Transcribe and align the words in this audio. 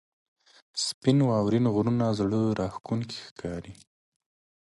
•سپین 0.85 1.17
واورین 1.29 1.65
غرونه 1.73 2.05
زړه 2.19 2.39
راښکونکي 2.59 3.17
ښکاري. 3.27 3.73